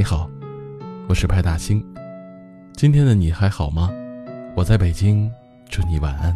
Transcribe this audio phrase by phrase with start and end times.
[0.00, 0.30] 你好，
[1.08, 1.84] 我是派大星。
[2.72, 3.90] 今天的你还好吗？
[4.56, 5.30] 我在北京，
[5.68, 6.34] 祝你晚安。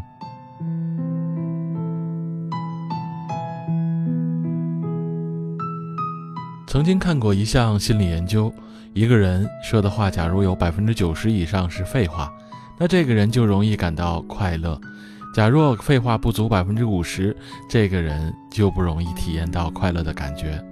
[6.67, 8.53] 曾经看过一项心理研究，
[8.93, 12.31] 一个人说的话，假如有百分之九十以上是废话，
[12.79, 14.79] 那这个人就容易感到快乐；
[15.35, 17.35] 假若废话不足百分之五十，
[17.71, 20.63] 这个人就不容易体验到快乐的感觉。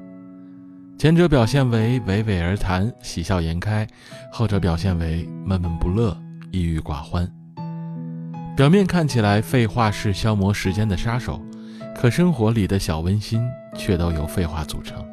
[0.98, 3.86] 前者表现为娓娓而谈、喜笑颜开，
[4.30, 6.16] 后者表现为闷闷不乐、
[6.52, 7.28] 抑郁寡欢。
[8.56, 11.42] 表面看起来，废话是消磨时间的杀手，
[11.96, 13.42] 可生活里的小温馨
[13.76, 15.04] 却都由废话组成。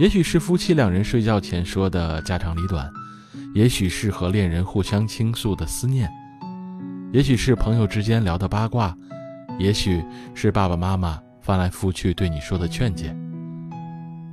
[0.00, 2.88] 也许是夫妻两人睡觉前说的家长里短，
[3.54, 6.08] 也许是和恋人互相倾诉的思念，
[7.12, 8.96] 也许是朋友之间聊的八卦，
[9.58, 10.02] 也许
[10.34, 13.14] 是爸爸妈妈翻来覆去对你说的劝解。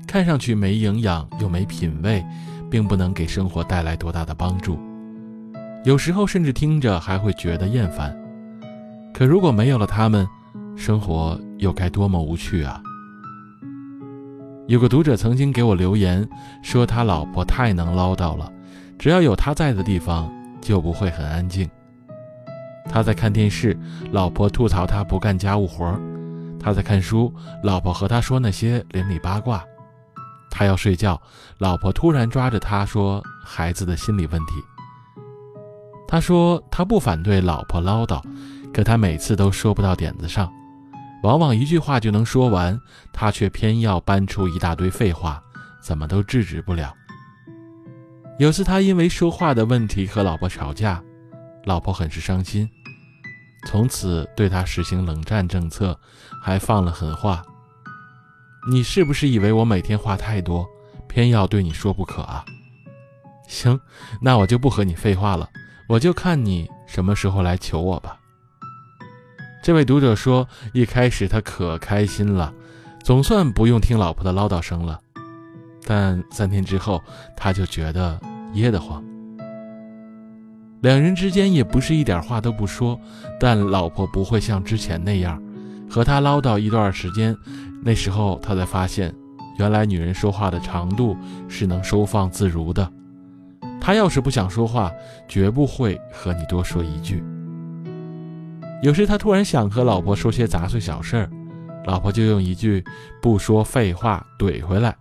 [0.07, 2.23] 看上去没营养又没品味，
[2.69, 4.79] 并不能给生活带来多大的帮助。
[5.83, 8.15] 有时候甚至听着还会觉得厌烦。
[9.13, 10.27] 可如果没有了他们，
[10.75, 12.81] 生活又该多么无趣啊！
[14.67, 16.27] 有个读者曾经给我留言
[16.63, 18.51] 说，他老婆太能唠叨了，
[18.97, 21.69] 只要有他在的地方就不会很安静。
[22.89, 23.77] 他在看电视，
[24.11, 25.85] 老婆吐槽他不干家务活；
[26.59, 29.63] 他在看书，老婆和他说那些邻里八卦。
[30.57, 31.21] 他要睡觉，
[31.57, 34.53] 老婆突然抓着他说：“孩子的心理问题。”
[36.07, 38.23] 他说他不反对老婆唠叨，
[38.73, 40.49] 可他每次都说不到点子上，
[41.23, 42.79] 往往一句话就能说完，
[43.11, 45.43] 他却偏要搬出一大堆废话，
[45.83, 46.95] 怎么都制止不了。
[48.39, 51.03] 有次他因为说话的问题和老婆吵架，
[51.65, 52.69] 老婆很是伤心，
[53.67, 55.99] 从此对他实行冷战政策，
[56.41, 57.43] 还放了狠话。
[58.67, 60.67] 你是不是以为我每天话太多，
[61.07, 62.43] 偏要对你说不可啊？
[63.47, 63.79] 行，
[64.19, 65.47] 那我就不和你废话了，
[65.87, 68.17] 我就看你什么时候来求我吧。
[69.63, 72.53] 这位读者说，一开始他可开心了，
[73.03, 74.99] 总算不用听老婆的唠叨声了。
[75.85, 77.03] 但三天之后，
[77.37, 78.19] 他就觉得
[78.55, 79.03] 噎得慌。
[80.81, 82.99] 两人之间也不是一点话都不说，
[83.39, 85.39] 但老婆不会像之前那样，
[85.95, 87.33] 和他唠叨一段时间。
[87.81, 89.15] 那时候他才发现，
[89.57, 91.15] 原来女人说话的长度
[91.47, 92.91] 是能收放自如的。
[93.79, 94.91] 他要是不想说话，
[95.25, 97.23] 绝不会和你多说一句。
[98.83, 101.29] 有时他突然想和老婆说些杂碎小事儿，
[101.85, 102.83] 老婆就用一句
[103.23, 104.93] “不说废话”怼回来。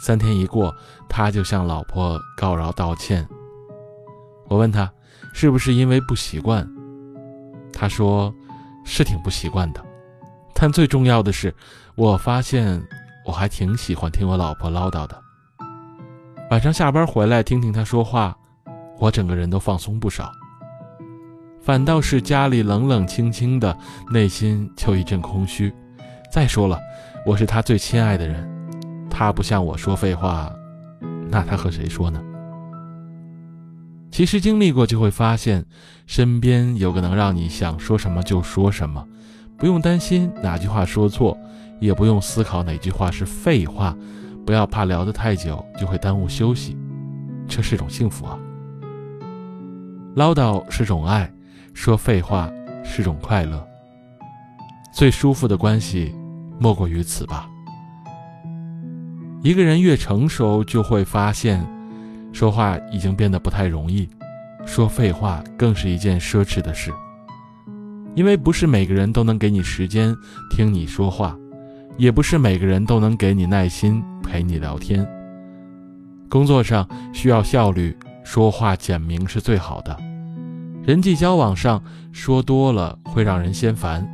[0.00, 0.74] 三天一过，
[1.06, 3.28] 他就向老婆告饶道歉。
[4.48, 4.90] 我问他
[5.34, 6.66] 是不是因为不习惯，
[7.74, 8.34] 他说
[8.86, 9.84] 是挺不习惯的。
[10.64, 11.54] 但最重要的是，
[11.94, 12.82] 我发现
[13.26, 15.22] 我还挺喜欢听我老婆唠叨的。
[16.50, 18.34] 晚上下班回来听听她说话，
[18.98, 20.32] 我整个人都放松不少。
[21.60, 23.76] 反倒是家里冷冷清清的，
[24.10, 25.70] 内心就一阵空虚。
[26.32, 26.80] 再说了，
[27.26, 28.48] 我是她最亲爱的人，
[29.10, 30.50] 她不向我说废话，
[31.28, 32.22] 那她和谁说呢？
[34.10, 35.66] 其实经历过就会发现，
[36.06, 39.06] 身边有个能让你想说什么就说什么。
[39.56, 41.38] 不用担心哪句话说错，
[41.80, 43.96] 也不用思考哪句话是废话，
[44.44, 46.76] 不要怕聊得太久就会耽误休息，
[47.48, 48.38] 这是种幸福啊。
[50.14, 51.30] 唠叨是种爱，
[51.72, 52.50] 说废话
[52.84, 53.66] 是种快乐。
[54.92, 56.14] 最舒服的关系，
[56.58, 57.48] 莫过于此吧。
[59.42, 61.66] 一个人越成熟，就会发现，
[62.32, 64.08] 说话已经变得不太容易，
[64.64, 66.92] 说废话更是一件奢侈的事。
[68.14, 70.14] 因为不是每个人都能给你时间
[70.50, 71.36] 听你说话，
[71.96, 75.06] 也不是每个人都能给你耐心陪你聊天。
[76.28, 79.96] 工作上需要效率，说话简明是最好的。
[80.82, 81.82] 人际交往上
[82.12, 84.06] 说多了会让人嫌烦，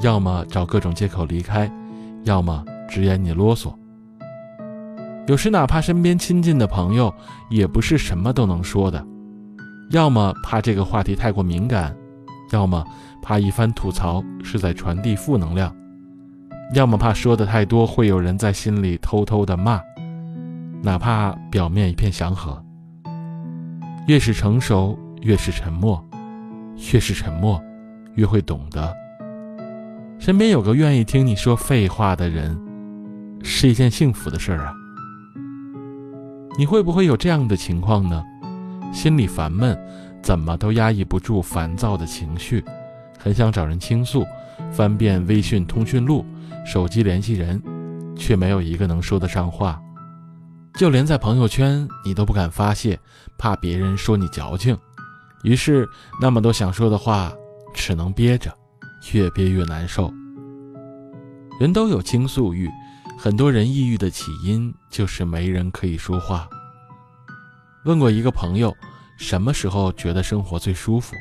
[0.00, 1.70] 要么找各种借口离开，
[2.24, 3.72] 要么直言你啰嗦。
[5.26, 7.12] 有时哪怕身边亲近的朋友，
[7.50, 9.04] 也不是什么都能说的，
[9.90, 11.94] 要么怕这个话题太过敏感。
[12.52, 12.84] 要么
[13.22, 15.74] 怕一番吐槽是在传递负能量，
[16.74, 19.80] 要么怕说的太多会有人在心里偷偷的骂，
[20.82, 22.62] 哪怕表面一片祥和。
[24.06, 25.96] 越是成熟，越是沉默；
[26.92, 27.60] 越是沉默，
[28.16, 28.92] 越会懂得。
[30.18, 32.58] 身边有个愿意听你说废话的人，
[33.42, 34.72] 是一件幸福的事儿啊。
[36.58, 38.22] 你会不会有这样的情况呢？
[38.92, 39.78] 心里烦闷。
[40.22, 42.64] 怎么都压抑不住烦躁的情绪，
[43.18, 44.24] 很想找人倾诉，
[44.72, 46.24] 翻遍微信通讯录、
[46.64, 47.60] 手机联系人，
[48.16, 49.80] 却没有一个能说得上话。
[50.74, 52.98] 就连在朋友圈你都不敢发泄，
[53.36, 54.78] 怕别人说你矫情。
[55.42, 55.86] 于是
[56.20, 57.32] 那么多想说的话，
[57.74, 58.50] 只能憋着，
[59.12, 60.12] 越憋越难受。
[61.60, 62.70] 人都有倾诉欲，
[63.18, 66.48] 很多人抑郁的起因就是没人可以说话。
[67.84, 68.74] 问过一个朋友，
[69.22, 71.14] 什么时候觉得生活最舒服？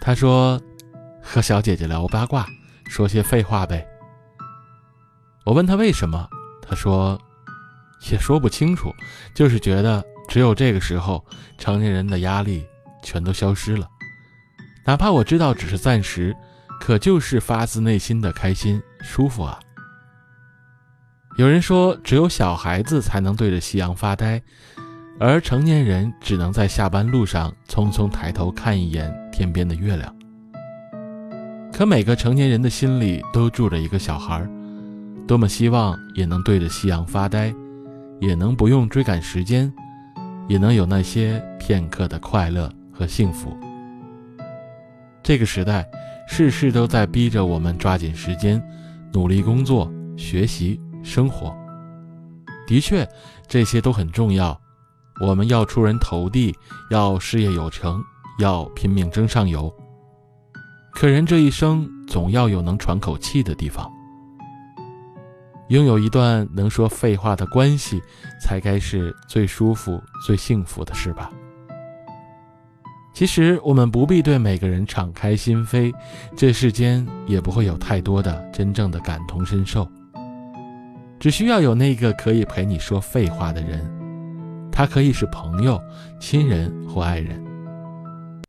[0.00, 0.58] 他说
[1.20, 2.46] ：“和小姐姐聊八卦，
[2.86, 3.84] 说些废话呗。”
[5.44, 6.28] 我问他为什么，
[6.62, 7.20] 他说
[8.12, 8.94] ：“也说不清楚，
[9.34, 11.26] 就是觉得只有这个时候，
[11.58, 12.64] 成年人的压力
[13.02, 13.88] 全都消失了。
[14.86, 16.34] 哪怕我知道只是暂时，
[16.80, 19.58] 可就是发自内心的开心舒服啊。”
[21.36, 24.40] 有人说，只有小孩子才能对着夕阳发呆。
[25.22, 30.16] 而成年人只能在下班路上匆匆抬头看一眼天边的月亮。
[31.70, 34.42] 可每个成年人的心里都住着一个小孩，
[35.28, 37.54] 多么希望也能对着夕阳发呆，
[38.18, 39.70] 也能不用追赶时间，
[40.48, 43.54] 也能有那些片刻的快乐和幸福。
[45.22, 45.86] 这个时代，
[46.26, 48.62] 事事都在逼着我们抓紧时间，
[49.12, 51.54] 努力工作、学习、生活。
[52.66, 53.06] 的确，
[53.46, 54.58] 这些都很重要。
[55.20, 56.56] 我们要出人头地，
[56.90, 58.02] 要事业有成，
[58.38, 59.72] 要拼命争上游。
[60.92, 63.90] 可人这一生总要有能喘口气的地方，
[65.68, 68.02] 拥有一段能说废话的关系，
[68.40, 71.30] 才该是最舒服、最幸福的事吧。
[73.12, 75.92] 其实我们不必对每个人敞开心扉，
[76.36, 79.86] 这世间也不会有太多的真正的感同身受，
[81.18, 83.99] 只需要有那个可以陪你说废话的人。
[84.80, 85.78] 他可以是朋友、
[86.18, 87.38] 亲人或爱人，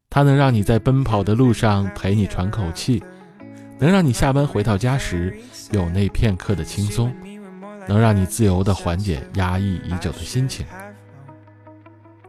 [0.10, 3.04] 他能让你在奔跑的路上陪你喘口气，
[3.78, 5.38] 能让你下班回到家时
[5.72, 7.14] 有那片刻的轻松，
[7.86, 10.66] 能让你自由地缓解压抑已久的心情。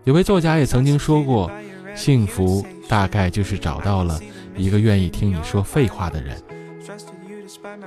[0.03, 1.49] 有位作家也曾经说过，
[1.95, 4.19] 幸福大概就是找到了
[4.57, 6.37] 一个愿意听你说废话的人。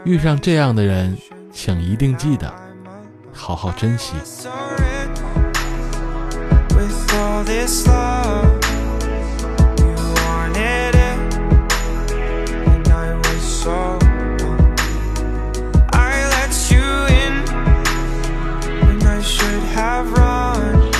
[0.06, 1.17] 遇上这样的人，
[1.51, 2.50] 请一定记得
[3.33, 4.13] 好好珍惜。
[7.36, 8.64] All this love.
[9.80, 11.20] You wanted it
[12.72, 13.98] And I was so
[15.94, 16.88] I let you
[17.22, 17.34] in
[18.86, 20.92] When I should have run.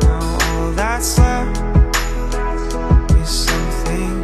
[0.00, 1.60] Now all that's left
[3.16, 4.22] Is something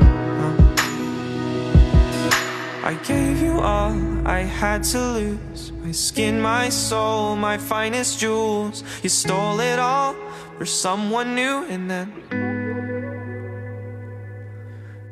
[2.85, 3.95] I gave you all
[4.27, 5.73] I had to lose.
[5.83, 8.83] My skin, my soul, my finest jewels.
[9.03, 10.15] You stole it all
[10.59, 12.13] for someone new and then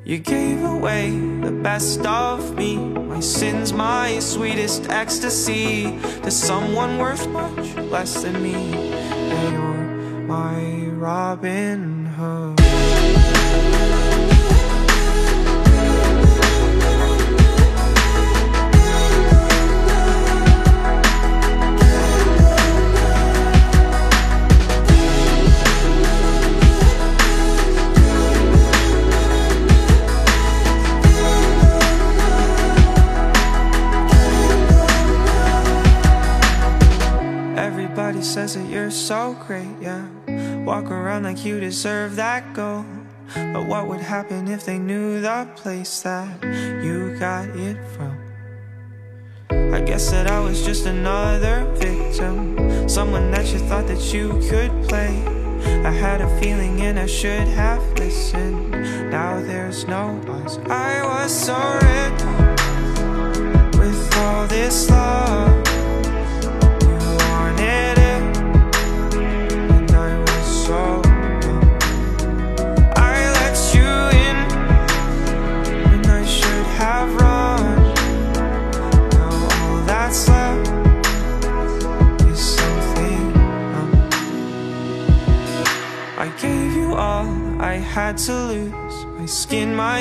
[0.04, 2.76] you gave away the best of me.
[2.76, 5.96] My sins, my sweetest ecstasy.
[6.24, 8.54] To someone worth much less than me.
[8.54, 14.01] And you're my Robin Hood
[38.22, 40.06] Says that you're so great, yeah.
[40.64, 42.86] Walk around like you deserve that gold.
[43.34, 46.42] But what would happen if they knew the place that
[46.82, 48.16] you got it from?
[49.74, 52.88] I guess that I was just another victim.
[52.88, 55.22] Someone that you thought that you could play.
[55.84, 58.70] I had a feeling and I should have listened.
[59.10, 60.58] Now there's no us.
[60.70, 62.24] I was so ripped
[63.76, 65.71] with all this love.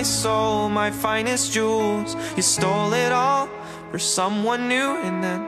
[0.02, 2.16] My soul, my finest jewels.
[2.36, 3.48] You stole it all
[3.92, 5.42] for someone new and then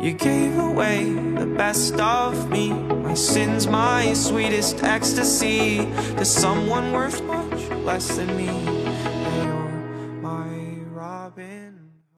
[0.00, 2.70] You gave away the best of me.
[2.70, 5.78] My sins, my sweetest ecstasy.
[6.18, 8.79] To someone worth much less than me